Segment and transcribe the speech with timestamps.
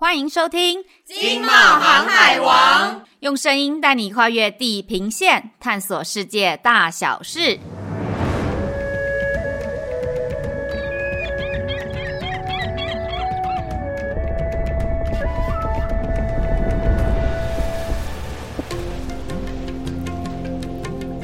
[0.00, 7.58] 欢迎收听《经贸航海王》，用声音带你跨越地平线，探索世界大小事。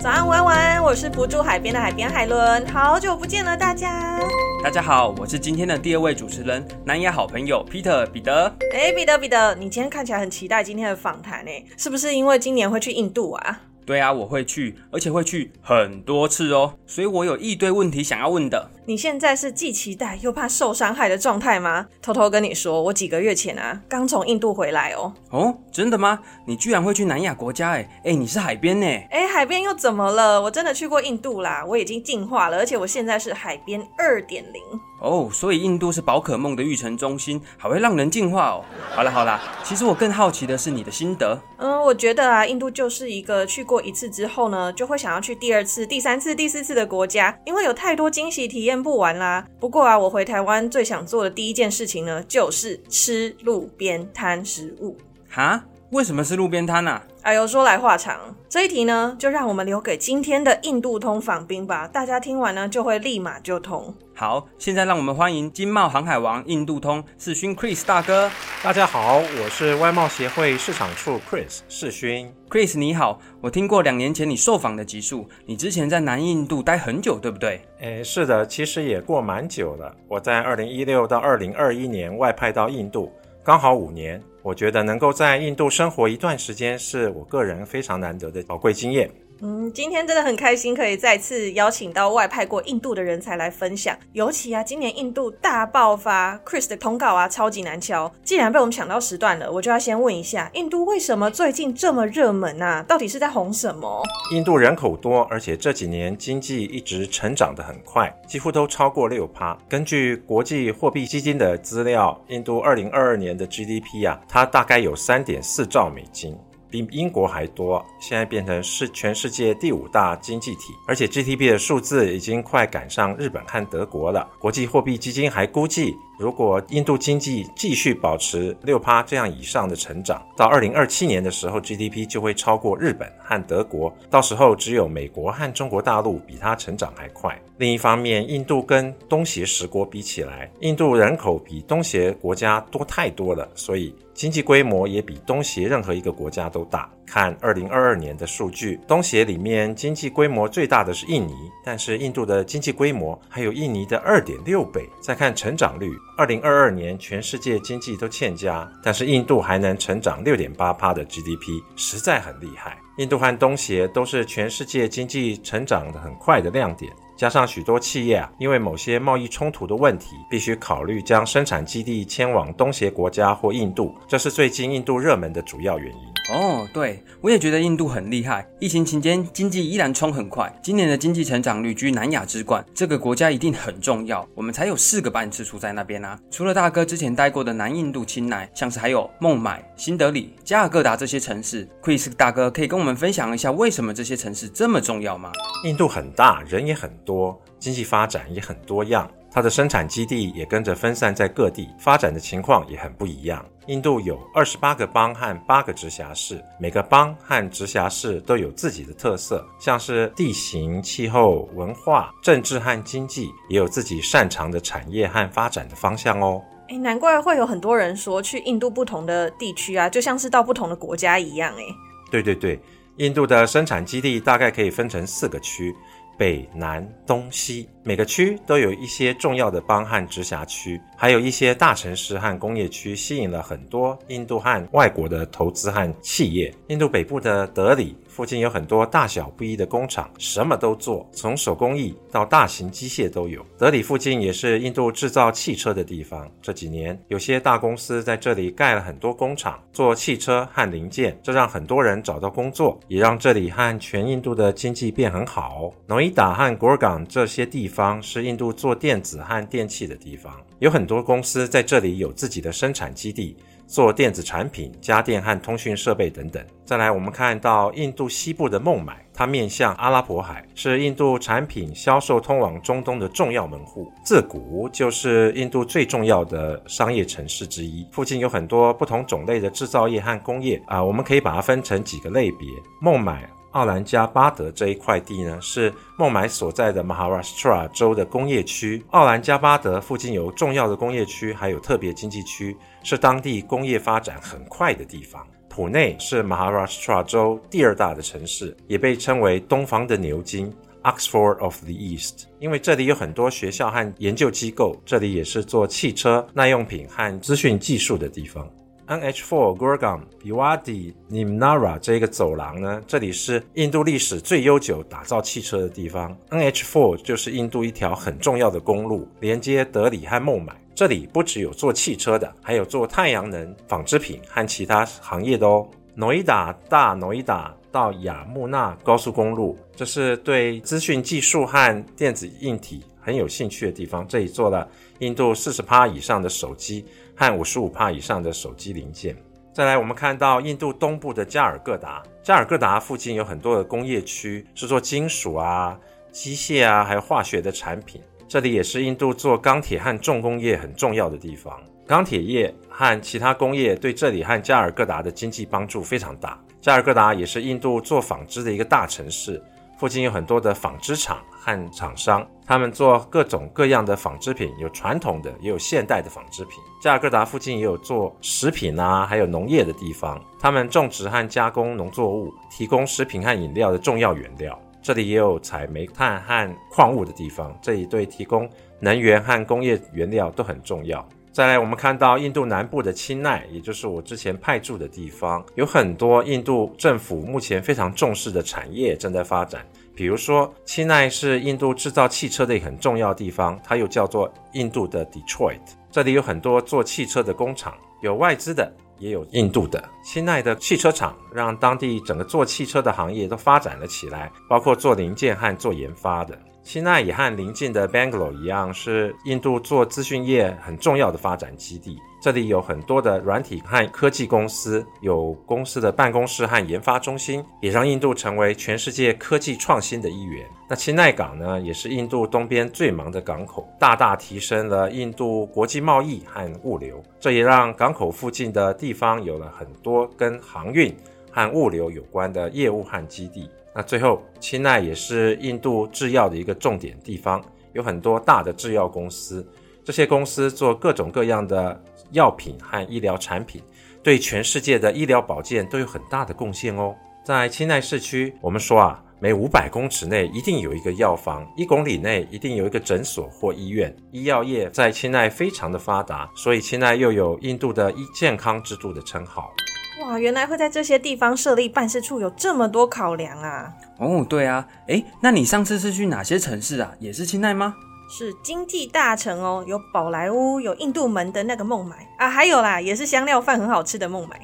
[0.03, 4.19] 早安，晚安，晚安，我是不住海边的海边海伦，好久不见了，大家。
[4.65, 8.51] 大家好，我是今天的第二位主持人，南亚好朋友 Peter 彼得。
[8.73, 13.61] 哎，彼得彼得，你今天看起来很期待今天的访谈诶，是不是因为今年会去印度啊？
[13.87, 18.71] 对啊，我会去，而且会去很多次哦，所以我有一堆问题想要问的。
[18.87, 21.87] 你现在是既期待又怕受伤害的状态吗？
[22.03, 25.13] 偷偷跟你说，我几个月前啊，刚从印度回来哦。
[25.31, 26.19] 哦，真的吗？
[26.47, 27.71] 你居然会去南亚国家？
[27.71, 28.87] 哎哎，你是海边呢？
[29.11, 30.41] 哎，海边又怎么了？
[30.41, 34.63] 我真的去过印度啦，我已经进化了，而且我现在是海边二点零。
[35.05, 38.65] 哦，所以印度是宝可梦的育成中心，还会让人进化哦。
[38.95, 41.39] 好了好了，其实我更好奇的是你的心得。
[41.59, 49.47] 嗯，我觉得啊，印度就是一个去过一次之后呢，就会想要去第二次、第三次、第四次的国家，因为有太多惊喜体验不完啦。
[49.61, 54.97] 不过啊，我回台湾最想做的第一件事情呢，就是吃路边摊食物。
[55.29, 55.63] 哈？
[55.95, 57.01] 为什么是路边摊呢？
[57.23, 61.87] 哎呦，说来话长，这一题呢，就让我们留给今天的印度通访兵吧。
[61.87, 63.95] 大家听完呢，就会立马就通。
[64.13, 68.29] 好，现在让我们欢迎金茂航海王印度通世勋 Chris 大哥。
[68.61, 72.29] 大家好，我是外贸协会市场处 Chris 世勋。
[72.51, 77.65] Chris 你好，我听过两年前你受访的集数，你之前在南印度待很久，对不对？
[77.79, 79.95] 诶，是的，其实也过蛮久了。
[80.09, 83.13] 我在二零一六到二零二一年外派到印度，
[83.45, 84.21] 刚好五年。
[84.43, 89.11] 我觉得能够在印度生活一段时间，是我个人非常难得的宝贵经验。
[89.41, 93.97] 嗯，今天真的很开心，可以再次邀请到外派过印度的人才来分享。
[94.13, 98.11] 尤其啊，今年印度大爆发，Chris 的通告啊，超级难敲。
[98.23, 102.83] 既然被我们抢到时段了，我就要先问一下，印度为什么最近这么热门啊？
[102.85, 104.03] 到底是在红什么？
[104.33, 109.59] 印度人口多，而且这几年经济一直成长得很快，几乎都超过六趴。
[109.69, 116.35] 根据国际货币基金的资料，印度二零二二年的 GDP 啊，它大概有三点四兆美金。
[116.83, 124.29] 比英国还多，现在变成是全世界第五大经济体，而且 GDP 的数字已经快赶上日本和德国了。
[124.39, 133.95] 国际货币基金还估计，如果印度经济继续保持六趴这样以上的成长，到二零二七年的时候，GDP 就会超过日本和德国。
[134.11, 137.39] 到时候，只有美国和中国大陆比它成长还快。
[137.59, 146.89] 另一方面，印度跟东协十国比起来，印度人口比东协国家多太多了，所以经济规模也比东协任何一个国家都大。
[147.07, 154.89] 看二零二二年的数据，东协里面经济规模最大的是印尼，但是印度的经济规模还有印尼的二点六倍。
[155.03, 162.79] 再看成长率，二零二二年全世界经济都欠佳，但是印度还能成长六点八趴的 GDP，实在很厉害。
[162.97, 166.93] 印度和东协都是全世界经济成长的很快的亮点。
[167.17, 176.15] 加上许多企业啊，因为某些贸易冲突的问题，必须考虑将生产基地迁往东协国家或印度，这是最近印度热门的主要原因。
[176.33, 178.47] 哦，对，我也觉得印度很厉害。
[178.59, 184.27] 疫情期间经济依然冲很快，今年的经济成长率居南亚之冠，这个国家一定很重要。
[184.35, 186.19] 我们才有四个办事处在那边啊。
[186.31, 195.31] 除了大哥之前待过的南印度钦奈，像是还有孟买、新德里、加尔各答这些城市，Chris 大哥可以跟我们分享一下为什么这些城市这么重要吗？
[195.65, 203.45] 印度很大，人也很多，经济发展也很多样，它的生产基地也跟着分散在各地，发展的情况也很不一样。
[203.67, 216.43] 印度有二十八个邦和八个直辖市，每个邦和直辖市都有自己的特色，像是地形、气候、文化、政治和经济，也有自己擅长的产业和发展的方向哦。
[216.69, 221.55] 诶，难怪会有很多人说去印度不同的地区啊，就像是到不同的国家一样。
[221.57, 221.65] 诶，
[222.11, 222.61] 对对对，
[222.97, 225.75] 印度的生产基地大概可以分成四个区。
[226.17, 236.55] 北、南、东、西，每个区都有一些重要的邦汉直辖区，还有一些大城市和工业区，吸引了很多印度和外国的投资和企业。
[236.69, 237.97] 印度北部的德里。
[238.15, 243.45] 附近有很多大小不一的工厂，什么都做，从手工艺到大型机械都有。
[243.59, 246.31] 德里附近也是印度制造汽车的地方。
[246.41, 255.75] 这几年，有些大公司在这里盖了很多工厂，做汽车和零件，这让很多人找到工作，也让这里和全印度的经济变很好。
[255.89, 266.45] 诺伊达和果尔港这些地方，是印度做电子和电器的地方，有很多公司在这里有自己的生产基地，做电子产品、家电和通讯设备等等。
[266.65, 277.87] 再来，我们看到印度西部的孟买，它面向阿拉伯海，是印度产品销售通往中东的重要门户，自古就是印度最重要的商业城市之一。
[277.91, 282.49] 附近有很多不同种类的制造业和工业啊，我们可以把它分成几个类别。
[282.81, 283.29] 孟买。
[283.55, 288.85] 奥兰加巴德这一块地呢，是孟买所在的 Maharashtra 州的工业区。
[288.91, 295.27] 奥兰加巴德附近有重要的工业区，还有特别经济区，是当地工业发展很快的地方。
[295.49, 300.53] 普内是 Maharashtra 州第二大的城市，也被称为东方的牛津
[300.83, 304.77] （Oxford of the East），因为这里有很多学校和研究机构。
[304.85, 308.49] 这里也是做汽车、耐用品和资讯技术的地方。
[308.87, 316.15] NH4 Gurgaon Bhiwadi Neemrana 这个走廊呢，这里是印度历史最悠久打造汽车的地方。
[316.29, 320.53] NH4 就是印度一条很重要的公路，连接德里和孟买。
[320.75, 325.67] 这里不只有做汽车的，还有做太阳能、纺织品和其他行业的哦。
[325.95, 334.07] 诺伊达大诺伊达到雅穆纳高速公路，这是对资讯技术和电子硬体很有兴趣的地方。
[334.09, 334.69] 这里做了
[334.99, 336.85] 印度四十帕以上的手机。
[337.17, 339.17] 和五十五帕以上的手机零件。
[339.53, 345.79] 再来，我们看到印度东部的加尔各答，加尔各答附近有很多的工业区，是做金属啊、
[346.11, 348.03] 机械啊，还有化学的产品。
[348.35, 351.57] 这里也是印度做钢铁和重工业很重要的地方。
[351.87, 356.37] 钢铁业和其他工业对这里和加尔各答的经济帮助非常大。
[356.61, 359.41] 加尔各答也是印度做纺织的一个大城市。
[359.79, 366.55] 附近有很多的纺织厂和厂商，他们做各种各样的纺织品，有传统的，也有现代的纺织品。
[366.83, 374.59] 加尔各答附近也有做食品啊，还有农业的地方，他们种植和加工农作物，提供食品和饮料的重要原料。
[374.85, 378.47] 这里也有采煤炭和矿物的地方，这里对提供
[378.79, 381.03] 能源和工业原料都很重要。
[381.33, 389.65] 再来，我们看到印度南部的钦奈，也就是我之前派驻的地方，有很多印度政府目前非常重视的产业正在发展。
[389.97, 395.61] 比如说，钦奈是印度制造汽车的一个很重要地方，它又叫做印度的 Detroit。
[395.91, 397.73] 这里有很多做汽车的工厂，
[398.03, 399.83] 有外资的，也有印度的。
[400.03, 406.39] 新奈的汽车厂让当地整个做汽车的行业都发展了起来，包括做零件和做研发的。
[406.65, 411.99] 钦奈也和邻近的 Bangalore 一样，是印度做资讯业很重要的发展基地。
[412.23, 420.47] 这里有很多的软体和科技公司，有公司的办公室和研发中心，也让印度成为全世界科技创新的一员。
[420.67, 427.05] 那钦奈港呢，也是印度东边最忙的港口，大大提升了印度国际贸易和物流。
[427.21, 430.97] 这也让港口附近的地方有了很多跟航运
[431.31, 433.51] 和物流有关的业务和基地。
[433.75, 437.43] 那最后，钦奈也是印度制药的一个重点地方，
[437.73, 439.45] 有很多大的制药公司，
[439.83, 441.83] 这些公司做各种各样的
[442.13, 443.61] 药品和医疗产品，
[444.01, 446.95] 对全世界的医疗保健都有很大的贡献哦。
[447.25, 453.93] 在钦奈市区，我们说啊，每五百公尺内一定有一个药房，一公里内一定有一个诊所或医院。
[454.13, 459.53] 医药业在钦奈非常的发达，所以钦奈又有印度的医健康之都的称号。
[460.01, 463.73] 哇，原来会在这些地方设立办事处，有这么多考量啊！
[463.99, 466.93] 哦，对啊，诶，那你上次是去哪些城市啊？
[466.99, 467.77] 也是清奈吗？
[468.11, 474.41] 是经济大城哦，有宝莱坞，有印度门的那个孟买啊，还有啦，也是香料饭很好吃的孟买。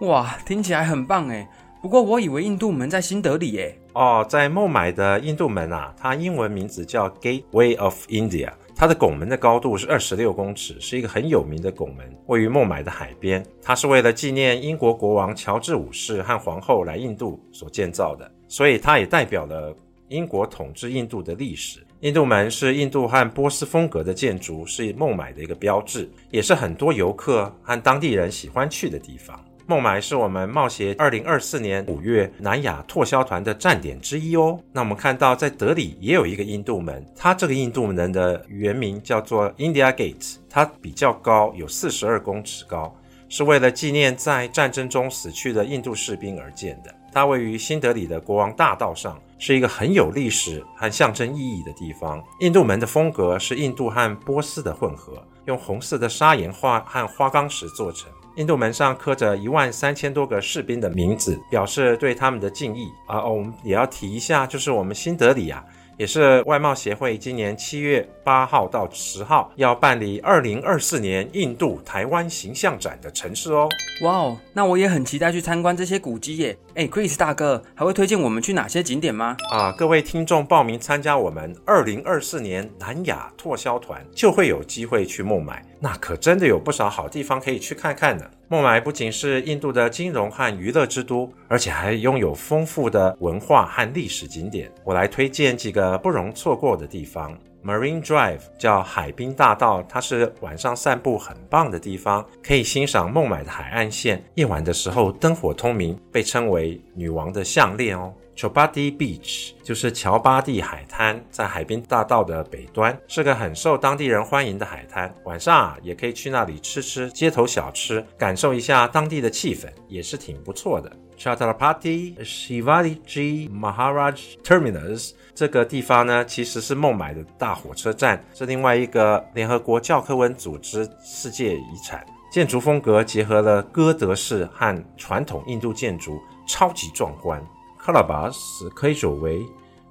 [0.00, 1.46] 哇，听起来很棒诶。
[1.82, 3.78] 不过我以为印度门在新德里诶。
[3.92, 8.50] 哦，在孟买的印度门啊，它英文名字叫 Gateway of India。
[8.76, 13.44] 它的拱门的高度是二十六公尺，是一个很有名的拱门，位于孟买的海边。
[13.62, 19.74] 它是为了纪念英国国王乔治五世和皇后来印度所建造的，所以它也代表了
[20.08, 21.78] 英国统治印度的历史。
[22.00, 29.42] 印度门是印度和波斯风格的建筑，是孟买的一个标志，也是很多游客和当地人喜欢去的地方。
[29.66, 34.60] 孟买是我们贸协二零二四年五月南亚拓销团的站点之一哦。
[34.70, 42.94] 那我们看到在德里也有一个印度门，它这个印度门的原名叫做 India Gate，它比较高，有四十二公尺高，
[43.30, 46.94] 是为了纪念在战争中死去的印度士兵而建的。
[47.10, 52.22] 它位于新德里的国王大道上，是一个很有历史和象征意义的地方。
[52.40, 58.10] 印度门的风格是印度和波斯的混合，用红色的砂岩花和花岗石做成。
[58.36, 62.90] 印度门上刻着一万三千多个士兵的名字，表示对他们的敬意。
[63.06, 65.64] 啊，我们也要提一下，就是我们新德里啊，
[65.96, 73.68] 也是外贸协会今年七月八号到十号要办理二零二四年印度台湾形象展的城市哦。
[74.02, 76.56] 哇哦，那我也很期待去参观这些古迹耶。
[76.74, 79.36] 哎，Chris 大哥，还会推荐我们去哪些景点吗？
[79.52, 85.64] 啊，各位听众报名参加我们二零二四年南亚拓销团，就会有机会去孟买。
[85.78, 88.28] 那可真的有不少好地方可以去看看呢。
[88.54, 94.70] 孟买不仅是印度的金融和娱乐之都，而且还拥有丰富的文化和历史景点。
[94.84, 97.36] 我来推荐几个不容错过的地方。
[97.64, 104.22] Marine Drive 叫海滨大道，它是晚上散步很棒的地方，可以欣赏孟买的海岸线。
[104.36, 108.14] 夜晚的时候灯火通明，被称为女王的项链哦。
[108.36, 115.12] Chowpatty Beach 就是乔巴蒂海滩，在海滨大道的北端，是个很受当地人欢迎的海滩。
[115.24, 120.90] 晚上啊，也可以去那里吃吃街头小吃，感受一下当地的气氛，也是挺不错的。
[121.16, 132.04] Chhatrapati Shivaji Maharaj Terminus 这个地方呢，其实是孟买的大火车站，是另外一个联合国教科文组织世界遗产。
[132.32, 137.40] 建筑风格结合了哥德式和传统印度建筑，超级壮观。
[137.84, 139.44] Colabas 可以走为，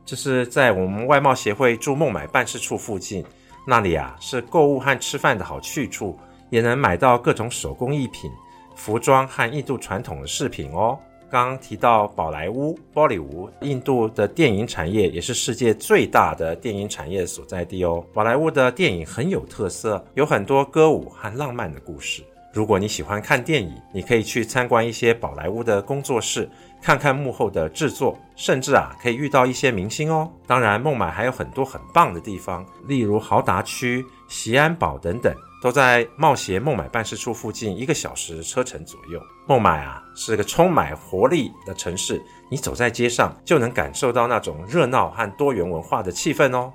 [0.04, 3.24] 这是在我们外贸协会驻孟买办事处附近，
[3.68, 6.18] 那里啊是购物和吃饭的好去处，
[6.50, 8.32] 也能买到各种手工艺品、
[8.76, 10.98] 服装和印度传统的饰品哦。
[11.30, 18.04] 刚刚提到宝莱坞玻璃坞印度的电影产业也是世界最大的电影产业所在地哦。
[18.12, 22.24] 宝莱坞的电影很有特色，有很多歌舞和浪漫的故事。
[22.54, 26.48] 如果你喜欢看电影，你可以去参观一些宝莱坞的工作室。
[26.80, 30.30] 看看幕后的制作，甚至啊可以遇到一些明星哦。
[30.46, 39.20] 当然，孟买还有很多很棒的地方，例如豪达区、锡安堡等等，都在贸协孟买办事处附近一个小时车程左右。
[39.48, 46.72] 孟买啊是个充满活力的城市，你走在街上就能感受到那种热闹和多元文化的气氛哦。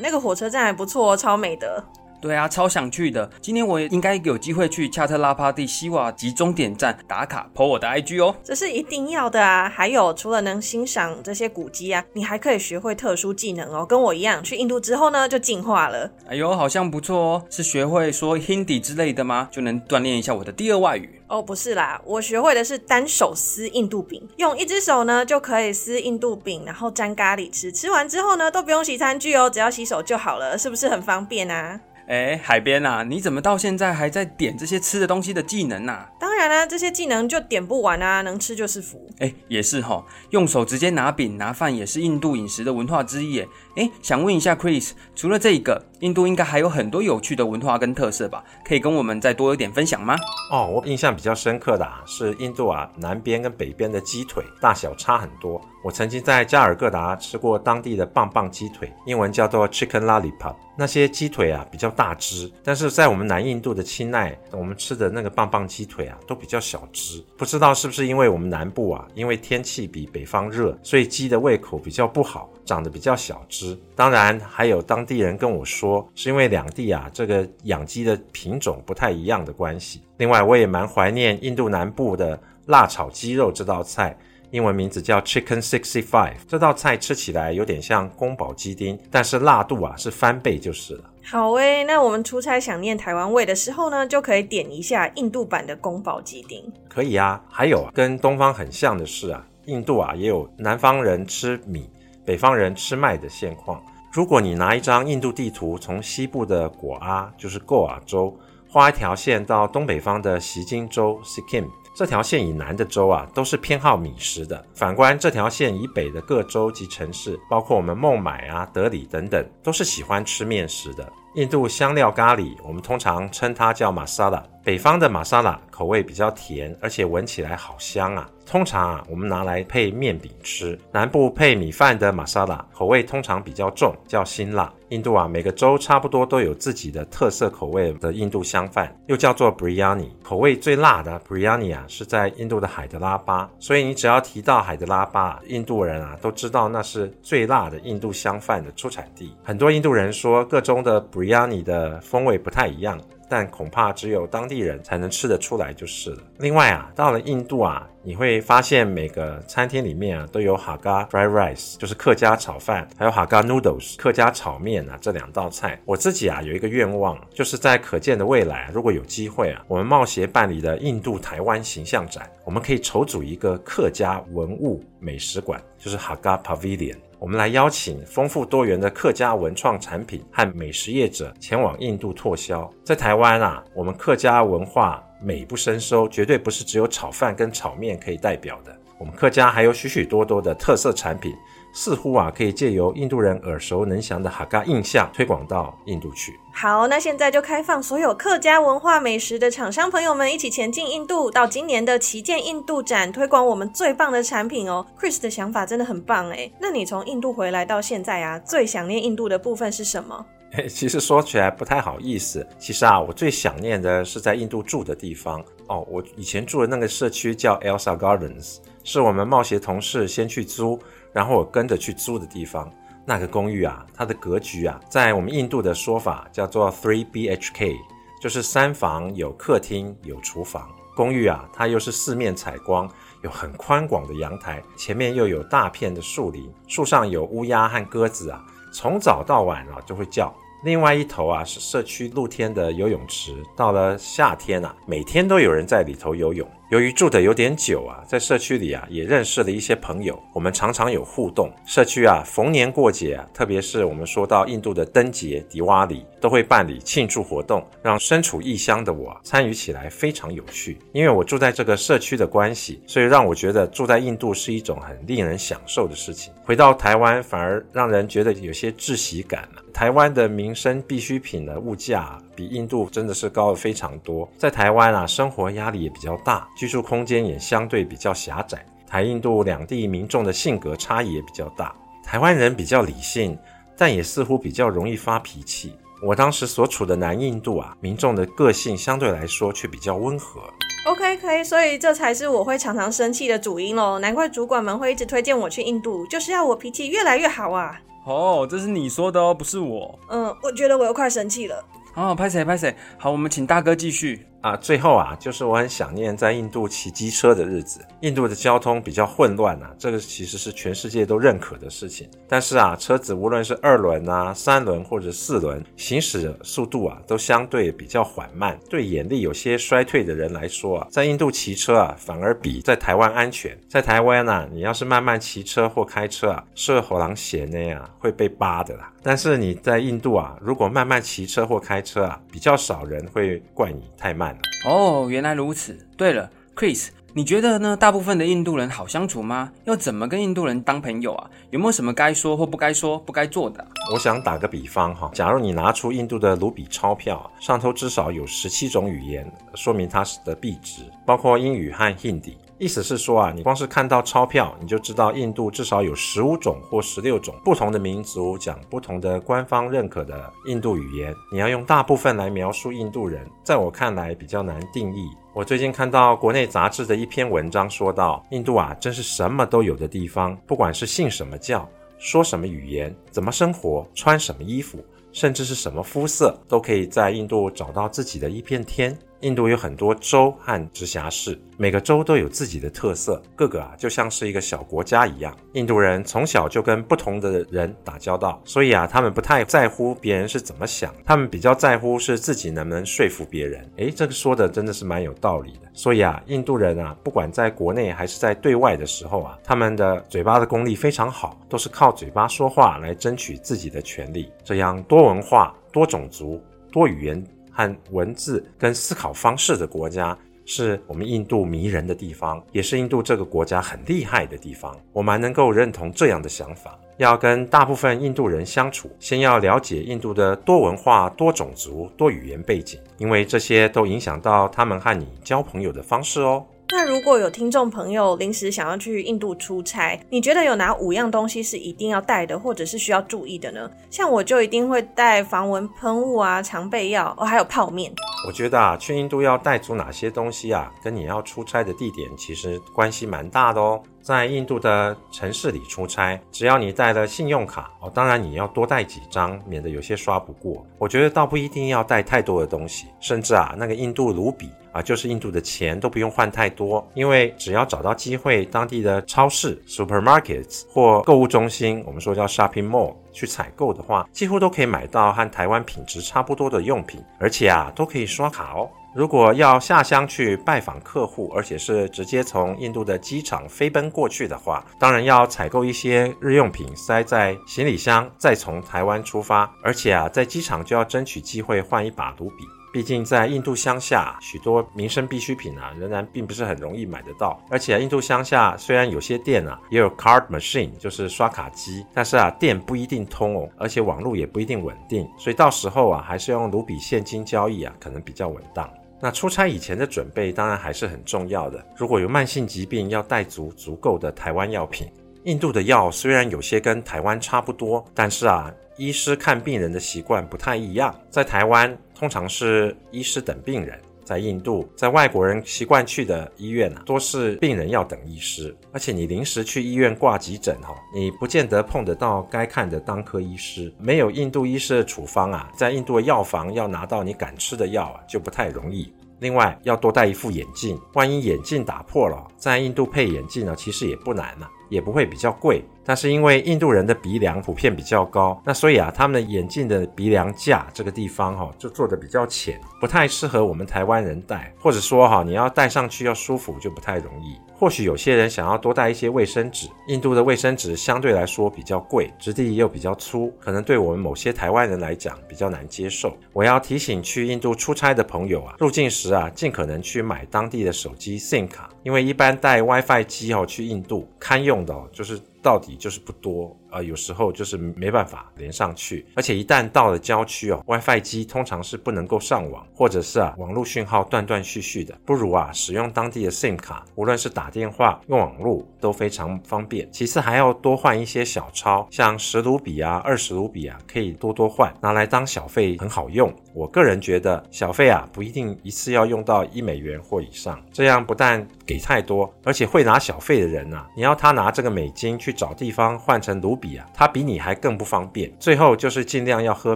[0.00, 1.84] 那个火车站还不错哦，超美的。
[2.22, 3.28] 对啊，超想去的。
[3.40, 8.32] 今天我也应该有机会去恰特拉帕蒂西瓦集终点站打卡，po 我的 IG 哦。
[8.44, 9.68] 这是一定要的啊！
[9.68, 13.84] 还有，除了能欣赏这些古迹啊，你还可以学会特殊技能哦。
[13.84, 16.08] 跟我一样，去印度之后呢，就进化了。
[16.28, 17.42] 哎呦，好像不错哦。
[17.50, 19.48] 是学会说 Hindi 之类的吗？
[19.50, 21.20] 就能锻炼一下我的第二外语。
[21.26, 27.72] 哦，不是啦，我学会的是单手撕印度饼，用一只手呢就可以撕印度饼，然后沾咖喱吃。
[27.72, 31.80] 吃完之后呢，都不用洗餐具哦，只要洗手就好了，是不是很方便啊？
[32.06, 36.10] 哎，海边啊，你怎么到现在还在点这些吃的东西的技能啊？
[36.18, 39.08] 当然啦，这些技能就点不完啊，能吃就是福。
[39.18, 43.48] 哎，也是哈，用手直接拿饼拿饭也是印度饮食的文化之一耶。
[43.76, 48.44] 哎，想问一下 Chris，除了这个，印度应该还有很多有趣的文化跟特色吧？
[48.64, 50.14] 可以跟我们再多一点分享吗？
[50.50, 55.58] 哦，我印象比较深刻的啊，是印度啊南边跟北边的鸡腿大小差很多。
[55.82, 60.54] 我曾经在加尔各答吃过当地的棒棒鸡腿，英文叫做 Chicken Lollipop。
[60.76, 67.22] 那些鸡腿啊比较大只，但是在我们南印度的钦奈，我们吃的那个棒棒鸡腿啊都比较小只。
[67.36, 73.61] 不知道是不是因为我们南部啊，因为天气比北方热，所以鸡的胃口比较不好，长得比较小只。
[73.94, 80.02] 当然还有当地人跟我说，是因为两地啊这个养鸡的品种不太一样的关系。
[80.18, 84.16] 另外，我也蛮怀念印度南部的辣炒鸡肉这道菜。
[84.50, 91.04] 英文名字叫 Chicken Sixty Five，这道菜吃起来有点像宫保鸡丁，但是辣度啊是翻倍就是了。
[91.24, 96.62] 好诶，那我们出差想念台湾味的时候呢，就可以点一下印度版的宫保鸡丁。
[96.86, 101.88] 可以啊，还有啊，跟东方很像的是啊，印度啊也有南方人吃米，
[102.24, 103.82] 北方人吃麦的现况。
[104.12, 108.36] 如果你拿一张印度地图，从西部的果阿，就是 Goa 州，
[108.68, 111.66] 画一条线到东北方的锡金州 Sikkim。
[111.94, 114.64] 这条线以南的州啊，都是偏好米食的。
[114.74, 121.12] 反观这条线以北的各州及城市，包括我们孟买啊、德里等等，都是喜欢吃面食的。
[121.34, 124.42] 印度香料咖喱，我们通常称它叫玛莎拉。
[124.64, 128.28] 北方的玛莎拉口味比较甜，而且闻起来好香啊。
[128.52, 130.78] 通常啊，我们拿来配面饼吃。
[130.92, 134.70] 南部配米饭的玛莎拉口味通常比较重，叫辛辣。
[134.90, 140.10] 印度啊，每个州差不多都有自己的特色口味的印度香饭，又叫做 Biryani。
[140.22, 143.48] 口味最辣的 Biryani 啊，是在印度的海德拉巴。
[143.58, 149.34] 所以你只要提到海德拉巴，印度人啊都知道那是最辣的印度香饭的出产地。
[149.42, 153.00] 很多印度人说，各州的 Biryani 的风味不太一样。
[153.32, 156.18] 但恐怕只有当地人才能吃得出来就是了。
[156.40, 165.80] 另外啊，到了印度啊，你会发现每个餐厅里面啊都有哈嘎 fried rice，就是客家炒饭，还有哈嘎 noodles，客家炒面啊这两道菜。
[165.86, 176.98] 我自己啊有一个愿望，就是在可见的未来，如果有机会啊，我们贸协办理的印度台湾形象展，我们可以筹组一个客家文物美食馆，就是哈嘎 pavilion。
[177.22, 182.68] 我们来邀请丰富多元的客家文创产品和美食业者前往印度拓销。
[182.82, 188.76] 在台湾啊，我们客家文化美不胜收，绝对不是只有炒饭跟炒面可以代表的。
[188.98, 191.32] 我们客家还有许许多多的特色产品，
[191.72, 196.38] 似乎啊可以借由印度人耳熟能详的哈嘎印象推广到印度去。
[196.52, 204.86] 好，那现在就开放所有客家文化美食的厂商朋友们一起前进印度，到今年的旗舰印度展推广我们最棒的产品哦。
[205.00, 206.52] Chris 的想法真的很棒诶。
[206.60, 210.26] 那你从印度回来到现在啊，最想念印度的部分是什么？
[210.68, 212.46] 其实说起来不太好意思。
[212.58, 215.86] 其实啊，我最想念的是在印度住的地方哦。
[215.90, 218.58] 我以前住的那个社区叫 Elsa Gardens。
[218.84, 220.76] 是我们冒协同事先去租，
[221.12, 222.70] 然后我跟着去租的地方。
[223.04, 227.76] 那个公寓啊，它的格局啊，在我们印度的说法叫做 three BHK，
[228.20, 230.70] 就是三房有客厅有厨房。
[230.94, 232.88] 公寓啊，它又是四面采光，
[233.22, 240.32] 有很宽广的阳台，前面又有大片的树林，树上有乌鸦和鸽子啊，从早到晚啊就会叫。
[240.62, 246.48] 另外一头啊是社区露天的游泳池，到了夏天啊，每天都有人在里头游泳。
[246.72, 251.52] 由于住的有点久啊，在社区里啊也认识了一些朋友，我们常常有互动。
[251.66, 260.78] 社区啊逢年过节啊，特别是我们说到印度的灯节迪瓦里，都会办理庆祝活动，让身处异乡的我参与起来非常有趣。
[260.94, 266.32] 因为我住在这个社区的关系，所以让我觉得住在印度是一种很令人享受的事情。
[266.42, 269.62] 回到台湾反而让人觉得有些窒息感了。
[269.74, 274.28] 台湾的民生必需品的物价，比印度真的是高了非常多。
[274.36, 278.64] 在台湾啊，生活压力也比较大，居住空间也相对比较狭窄。
[278.86, 281.74] 台印度两地民众的性格差异也比较大。
[282.04, 283.38] 台湾人比较理性，
[283.76, 285.74] 但也似乎比较容易发脾气。
[286.02, 290.40] 我当时所处的南印度啊，民众的个性相对来说却比较温和。
[290.84, 294.00] OK，可以，所以这才是我会常常生气的主因喽。
[294.00, 297.80] 难怪主管们会一直推荐我去印度，就是要我脾气越来越好啊。
[298.04, 299.96] 哦，这是你说的哦，不是我。
[300.08, 301.64] 嗯，我觉得我又快生气了。
[301.94, 302.74] 哦，拍谁拍谁。
[302.98, 304.26] 好，我们请大哥继续。
[304.42, 307.80] 啊，最后啊，就是我很想念在印度骑机车的日子。
[308.00, 312.10] 印度的交通比较混乱啊，这个其实是全世界都认可的事情。
[312.28, 318.58] 但是啊，车子无论是二轮啊、三轮或者四轮，行驶速度啊都相对比较缓慢。
[318.68, 323.56] 对眼力有些衰退的人来说啊，在印度骑车啊反而比在台湾安全。
[323.68, 328.92] 在台湾啊，你要是慢慢骑车或开车啊，是火狼险那样会被扒的啦。
[329.04, 334.31] 但是你在印度啊，如果慢慢骑车或开车啊，比较少人会怪你太慢。
[334.64, 335.78] 哦，原来如此。
[335.96, 337.76] 对了，Chris，你觉得呢？
[337.76, 339.52] 大部分的印度人好相处吗？
[339.64, 341.30] 要怎么跟印度人当朋友啊？
[341.50, 343.66] 有没有什么该说或不该说、不该做的？
[343.92, 352.34] 我想打个比方哈，假如你拿出印度的卢比钞票，上头至少有十七种语言，说明它是的币值，包括英语和 Hindi。
[352.62, 361.12] 意思是说啊，你光是看到钞票，你就知道印度至少有十五种或十六种不同的民族讲不同的官方认可的印度语言。
[361.32, 365.10] 你要用大部分来描述印度人，在我看来比较难定义。
[365.34, 374.78] 我最近看到国内杂志的一篇文章，说到印度啊，真是什么都有的地方，不管是信什么教，说什么语言，怎么生活，穿什么衣服，
[375.10, 378.96] 甚至是什么肤色，都可以在印度找到自己的一片天。
[379.22, 385.36] 印度有很多州和直辖市，每个州都有自己的特色，个个啊就像是一个小国家一样。
[385.52, 393.64] 印度人从小就跟不同的人打交道，所以啊，他们不太在乎别人是怎么想，他们比较在乎是自己能不能说服别人。
[393.76, 395.70] 诶，这个说的真的是蛮有道理的。
[395.72, 404.32] 所以啊，印度人啊，不管在国内还是在对外的时候啊，他们的嘴巴的功力非常好，都是靠嘴巴说话来争取自己的权利。
[404.42, 407.24] 这样多文化、多种族、多语言。
[407.52, 414.76] 和文字跟思考方式的国家，是我们印度迷人的地方，也是印度这个国家很厉害的地方。
[414.92, 416.78] 我蛮能够认同这样的想法。
[416.98, 426.44] 要跟大部分印度人相处，先要了解印度的多文化、多种族、多语言背景，因为这些都影响到他们和你交朋友的方式哦。
[426.74, 433.70] 那如果有听众朋友临时想要去印度出差，你觉得有哪五样东西是一定要带的，或者是需要注意的呢？
[433.90, 437.92] 像我就一定会带防蚊喷雾啊、常备药哦，还有泡面。
[438.26, 443.82] 我觉得啊，去印度要带足哪些东西啊，跟你要出差的地点其实关系蛮大的哦。
[444.02, 450.66] 在印度的城市里出差，只要你带了信用卡哦，当然你要多带几张，免得有些刷不过。
[450.76, 468.68] 我觉得倒不一定要带太多的东西，甚至啊，那个印度卢比啊，就是印度的钱都不用换太多，因为只要找到机会，当地的超市 （supermarkets） 或购物中心，我们说叫 shopping mall，去采购的话，几乎都可以买到和台湾品质差不多的用品，而且啊，都可以刷卡哦。
[468.94, 479.50] 如果要下乡去拜访客户，而且是直接从印度的机场飞奔过去的话，当然要采购一些日用品塞在行李箱，再从台湾出发。
[479.62, 482.44] 而且啊，在机场就要争取机会换一把卢比。
[482.70, 487.38] 毕竟在印度乡下，许多民生必需品啊，仍然并不是很容易买得到。
[487.50, 498.66] 而且，印度乡下虽然有些店啊也有 card machine，就是刷卡机，但是啊，店不一定通哦，而且网络也不一定稳定，所以到时候啊，还是用卢比现金交易啊，可能比较稳当。
[499.02, 501.60] 那出差以前的准备当然还是很重要的。
[501.76, 504.86] 如果有慢性疾病，要带足足够的台湾药品。
[505.24, 511.76] 印度的药虽然有些跟台湾差不多，但是啊，医师看病人的习惯不太一样，在台湾。
[511.94, 513.78] 通常是医师等病人，
[514.12, 528.92] 在印度，在外国人习惯去的医院啊，多是病人要等医师，而且你临时去医院挂急诊哈，你不见得碰得到该看的当科医师，没有印度医师的处方啊，在印度药房要拿到你敢吃的药啊，就不太容易。
[529.20, 535.62] 另外，要多戴一副眼镜，万一眼镜打破了，在印度配眼镜呢，其实也不难呐，也不会比较贵。
[535.84, 547.36] 但是因为印度人的鼻梁普遍比较高，那所以啊，他们的眼镜的鼻梁架这个地方哈、就做的比较浅，不太适合我们台湾人戴，或者说哈，你要戴上去要舒服就不太容易。
[547.62, 556.16] 或许有些人想要多带一些卫生纸，印度的卫生纸相对来说比较贵，质地又比较粗，可能对我们某些台湾人来讲比较难接受。
[556.32, 565.20] 我要提醒去印度出差的朋友啊，入境时啊，尽可能去买当地的手机 SIM 卡，因为一般带 WiFi 机哦去印度堪用的哦，就是。
[565.42, 566.56] 到底就是不多。
[566.72, 579.86] 呃，有时候就是没办法连上去，而且一旦到了郊区哦，WiFi 机通常是不能够上网，或者是啊网络讯号断断续续的，不如啊使用当地的 SIM 卡，无论是打电话用网络都非常方便。
[579.92, 586.32] 其次还要多换一些小钞，像十卢比啊、二十卢比啊，可以多多换，拿来当小费很好用。
[586.54, 598.30] 我个人觉得小费啊不一定一次要用到一美元或以上，这样不但给太多，而且会拿小费的人啊，你要他拿这个美金去找地方换成卢比啊，他比你还更不方便。
[598.38, 599.74] 最后就是尽量要喝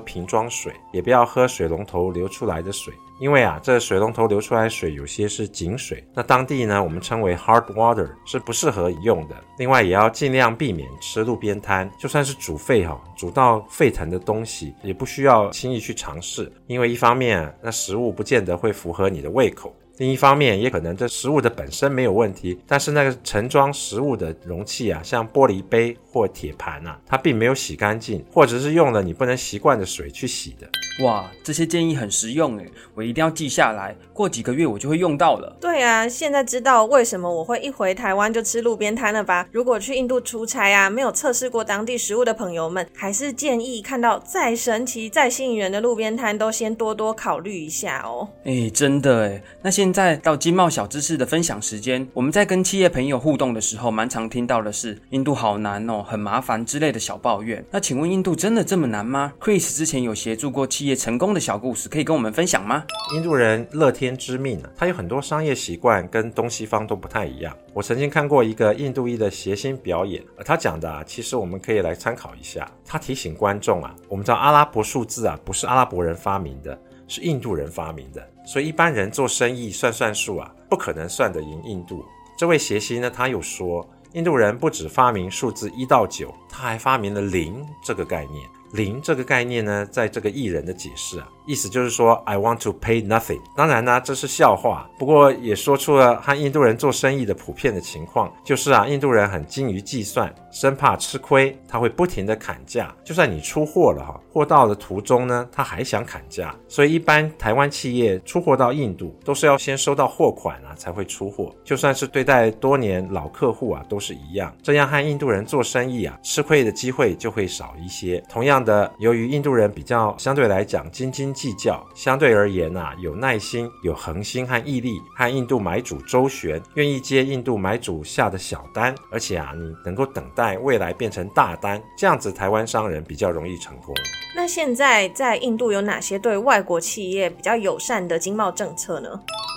[0.00, 9.34] 瓶装水，也不要喝水龙头流出来的水，因为啊，这水龙头流出来的水有些是井水，那当地呢我们称为 hard water，是不适合饮用的。
[9.56, 19.74] 另外也要尽量避免吃路边摊，就算是煮沸哈，煮到沸腾的东西，也不需要轻易去尝试，因为一方面那食物不见得会符合你的胃口。
[19.98, 30.68] 另一方面，也可能这食物的本身没有问题，但是那个盛装食物的容器啊，像玻璃杯或铁盘啊，它并没有洗干净，或者是用了你不能习惯的水去洗的。
[31.04, 35.56] 哇，这些建议很实用诶，我一定要记下来，过几个月我就会用到了。
[35.60, 39.46] 对啊，现在知道为什么我会一回台湾就吃路边摊了吧？
[39.52, 48.28] 如果去印度出差啊，没有测试过当地食物的朋友们，还是建议看到再神奇、再吸引人的路边摊，都先多多考虑一下哦。
[48.44, 57.64] 哎，真的诶，那现现在到经贸小知识的分享时间，我们在跟企业朋友互动的时候，蛮常听到的是印度好难哦，很麻烦之类的小抱怨。
[57.70, 60.86] 那请问印度真的这么难吗？Chris 之前有协助过企业。
[60.86, 62.84] 业成功的小故事可以跟我们分享吗？
[63.12, 67.52] 印度人乐天知命啊，他有很多商业习惯跟东西方都不太一样。
[67.74, 72.70] 我曾经看过一个印度裔的谐星表演，他讲的啊，其实我们可以来参考一下。
[72.84, 82.04] 他提醒观众啊，我们知道阿拉伯数字啊，不是阿拉伯人发明的，是印度人发明的，所以一般人做生意算算数啊，不可能算得赢印度。
[82.36, 88.44] 这位谐星呢，他又说，印度人不只发明数字一到九，他还发明了零这个概念。
[88.72, 93.40] 零这个概念呢，在这个艺人的解释啊，意思就是说 I want to pay nothing。
[93.54, 102.94] 当然呢，这是笑话，不过也说出了和印度人做生意的普遍的情况，就是啊，印度人很精于计算，生怕吃亏，他会不停地砍价。
[103.04, 106.54] 就算你出货了哈，货到的途中呢，他还想砍价。
[106.66, 111.54] 所以一般台湾企业出货到印度，都是要先收到货款啊，才会出货。
[111.62, 114.52] 就算是对待多年老客户啊，都是一样。
[114.62, 118.22] 这样和印度人做生意啊，吃亏的机会就会少一些。
[118.28, 118.56] 同样。
[118.56, 133.94] 的，由于印度人比较相对来讲斤斤计较，相对而言啊，有耐心、有恒心和毅力，和印度买主周旋，愿意接印度买主下的小单，而且啊，你能够等待未来变成大单，这样子台湾商人比较容易成功。
[134.34, 139.08] 那现在在印度有哪些对外国企业比较友善的经贸政策呢？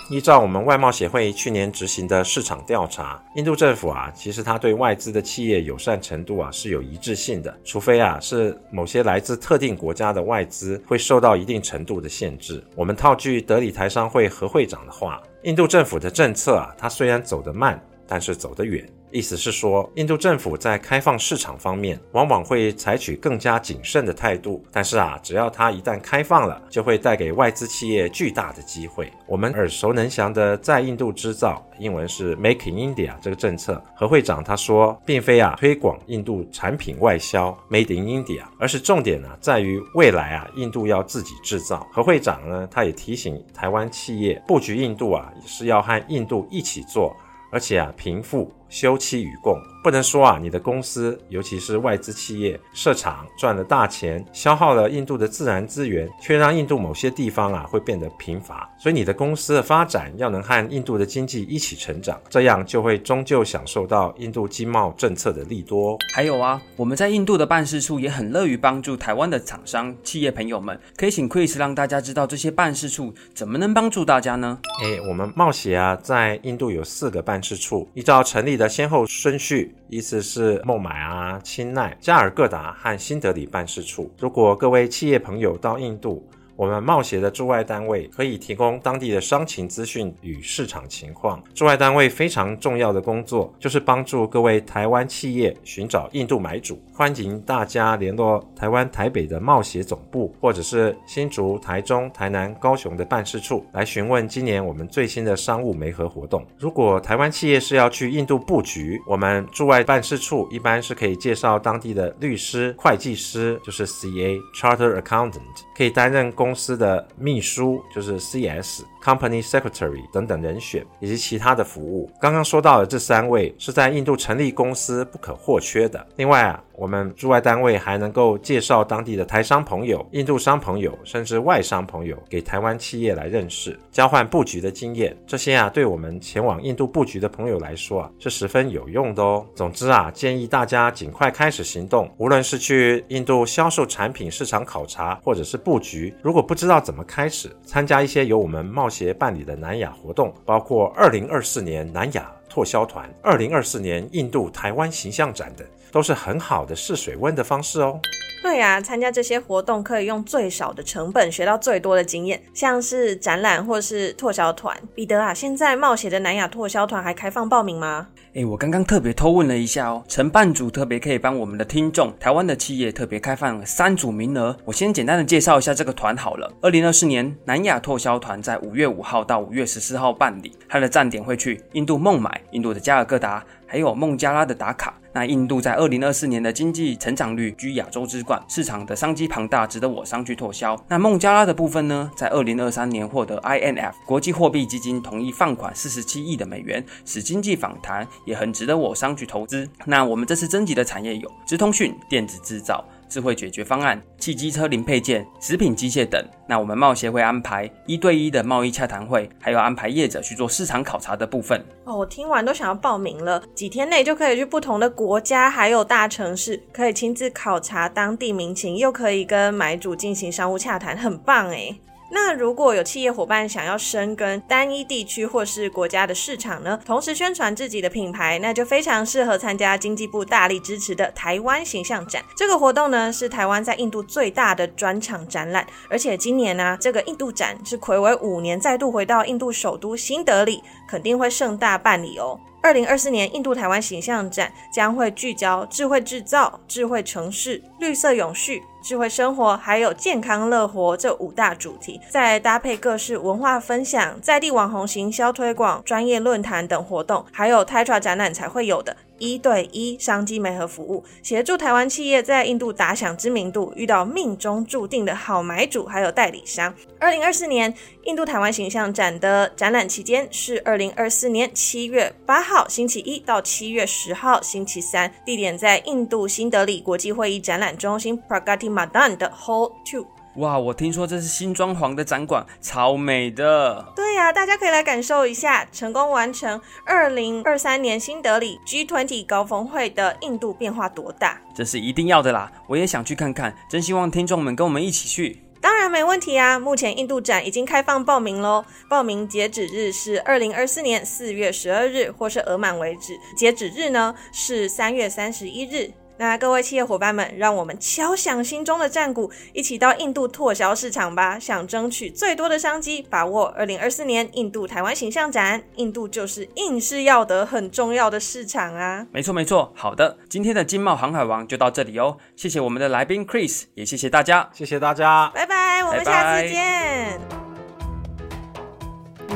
[0.10, 12.63] 依照我们外贸协会去年执行的市场调查，印度政府啊，其实它对外资的企业友善程度啊是有一致性的，除非啊是某些来自特定国家的外资会受到一定程度的限制。
[12.75, 17.80] 我们套句德里台商会何会长的话，印度政府的政策啊，它虽然走得慢。
[18.10, 18.84] 但是走得远。
[19.12, 24.63] 意思是说，印度政府在开放市场方面，往往会采取更加谨慎的态度。
[24.72, 29.12] 但是啊，只要它一旦开放了，就会带给外资企业巨大的机会。
[29.26, 41.88] 我们耳熟能详的在印度制造，英文是 Making India 这个政策，何会长他说，并非啊推广印度产品外销 Made in India，而是重点呢、在于未来啊印度要自己制造。
[41.91, 47.15] 何会长呢，他也提醒台湾企业布局印度啊，是要和印度一起做，
[47.51, 48.51] 而且啊贫富。
[48.69, 58.70] 休戚与共，不能说啊，你的公司，尤其是外资企业设厂赚了大钱，消耗了印度的自然资源，却让印度某些地方啊会变得贫乏。
[58.78, 65.98] 所以你的公司的发展要能和印度的经济一起成长，这样就会终究享受到印度经贸政策的利多。
[66.13, 74.60] 还有啊，我们在印度的办事处也很乐于帮助台湾的厂商企业朋友们，可以请 Chris 让大家知道这些办事处怎么能帮助大家呢？
[74.84, 84.12] 哎，我们冒险啊，在印度有四个办事处，依照成立的先后顺序，意思是孟买啊、钦奈、加尔各答和新德里办事处。
[84.19, 86.29] 如果各位企业朋友到印度，
[86.60, 91.41] 我们贸协的驻外单位可以提供当地的商情资讯与市场情况。
[91.56, 96.78] 驻外单位非常重要的工作就是帮助各位台湾企业寻找印度买主。
[96.93, 106.45] 欢迎大家联络台湾台北的贸协总部，或者是新竹、台中、台南、高雄的办事处来询问今年我们最新的商务媒合活动。
[106.58, 115.39] 如果台湾企业是要去印度布局，我们驻外办事处一般是可以介绍当地的律师、会计师，就是 CA（Charter Accountant），
[115.74, 122.09] 可以担任公公司的秘书就是 CS Company Secretary 等等人选，以及其他的服务。
[122.19, 126.05] 刚刚说到的这三位是在印度成立公司不可或缺的。
[126.15, 135.15] 另外啊，我们驻外单位还能够介绍当地的台商朋友、印度商朋友，甚至外商朋友给台湾企业来认识，交换布局的经验。
[135.25, 139.45] 这些啊，对我们前往印度布局的朋友来说啊，是十分有用的哦。
[139.55, 157.99] 总之啊，建议大家尽快开始行动，无论是去印度销售产品、市场考察，或者是布局，如果不知道怎么开始参加一些由我们贸协办理的南亚活动，包括二零二四年南亚拓销团、二零二四年印度台湾形象展等，都是很好的试水温的方式哦。
[158.41, 164.75] 对啊，参加这些活动可以用最少的成本学到最多的经验，像是展览或是拓销团。
[164.95, 168.08] 彼得啊，现在冒险的南亚拓销团还开放报名吗？
[168.39, 174.56] 哎，我刚刚特别偷问了一下哦，承办组特别可以帮我们的听众，台湾的企业特别开放三组名额。
[174.63, 176.49] 我先简单的介绍一下这个团好了。
[176.62, 184.95] 二零二四年南亚拓销团在五月五号到五月十四号办理，它的站点会去印度孟买、印度的加尔各答，还有孟加拉的达卡。
[185.12, 190.80] 那印度在二零二四年的经济成长率居亚洲之冠，市场的商机庞大，值得我商去拓销。
[190.88, 199.68] 那孟加拉的部分呢，在二零二三年获得 IMF 国际货币基金同意放款四十七亿的美元，使经济反弹，也很值得我商去投资。
[199.86, 202.86] 那我们这次征集的产业有直通讯、电子制造。
[203.10, 206.24] 智慧解决方案、汽机车零配件、食品机械等。
[206.48, 211.60] 那我们贸协会安排一对一的贸易洽谈会，还有安排业者去做市场考察的部分。
[211.86, 213.42] 哦，我听完都想要报名了。
[213.56, 221.82] 几天内就可以去不同的国家，还有大城市，可以亲自考察当地民情，又可以跟买主进行商务洽谈，很棒诶。
[222.12, 232.24] 那如果有企业伙伴想要深耕单一地区或是国家的市场呢，同时宣传自己的品牌，那就非常适合参加经济部大力支持的台湾形象展。
[232.36, 242.39] 这个活动呢，是台湾在印度最大的专场展览，而且今年呢、啊，这个印度展是睽违五年再度回到印度首都新德里，肯定会盛大办理哦。
[242.62, 258.96] 二零二四年印度台湾形象展将会聚焦智慧制造、智慧城市、绿色永续、智慧生活，还有健康乐活这五大主题，再搭配各式文化分享、在地网红行销推广、专业论坛等活动，还有 Tatra 展览才会有的。
[259.18, 266.74] 一对一商机媒合服务，协助台湾企业在印度打响知名度，遇到命中注定的好买主，还有代理商。
[266.98, 267.74] 二零二四年
[268.06, 280.08] 印度台湾形象展的展览期间是二零二四年七月八号星期一到七月十号星期三，地点在印度新德里国际会议展览中心 Pragati Madan 的 Hall Two。
[280.36, 283.91] 哇，我听说这是新装潢的展馆，超美的。
[283.95, 291.41] 对呀、啊，大家可以来感受一下，成功完成二零二三年新德里 G20 高峰会的印度变化多大？
[291.53, 295.43] 这是一定要的啦，我也想去看看，真希望听众们跟我们一起去。
[295.60, 303.19] 当然没问题啊，目前印度展已经开放报名喽，报名截止日是二零二四年四月十二日，或是额满为止。
[303.36, 305.91] 截止日呢是三月三十一日。
[306.19, 311.39] 那各位企业伙伴们，让我们敲响心中的战鼓，一起到印度拓销市场吧！
[311.39, 315.63] 想争取最多的商机，把握二零二四年印度台湾形象展。
[315.77, 319.08] 印度就是硬是要得很重要的市场啊！
[319.13, 322.17] 没错没错，好的，今天的经贸航海王就到这里哦。
[322.36, 326.60] 谢谢我们的来宾 Chris，也谢谢大家，谢谢大家，拜拜，我们下次见。
[326.60, 327.48] 拜拜。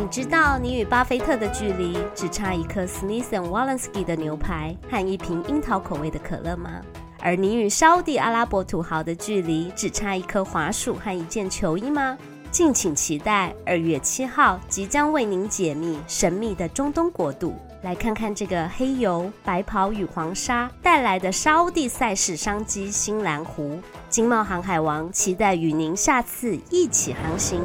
[0.04, 6.82] 你知道你与巴菲特的距离只差一颗 Smith and Wollensky 的牛排和一瓶樱桃口味的可乐吗？
[7.22, 12.18] 而你与沙地阿拉伯土豪的距离只差一颗滑鼠和一件球衣吗？
[12.52, 23.80] 敬请期待二月七号即将为您解密神秘的中东国度，来看看这个黑油、白袍与黄沙带来的沙地赛事商机——新蓝湖。
[24.10, 27.62] 经贸航海王期待与您下次一起航行。